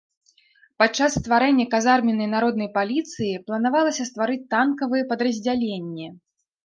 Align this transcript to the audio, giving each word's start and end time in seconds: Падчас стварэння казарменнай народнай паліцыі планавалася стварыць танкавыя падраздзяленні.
Падчас 0.83 1.17
стварэння 1.21 1.65
казарменнай 1.75 2.29
народнай 2.35 2.69
паліцыі 2.77 3.29
планавалася 3.51 4.03
стварыць 4.11 4.43
танкавыя 4.55 5.03
падраздзяленні. 5.13 6.07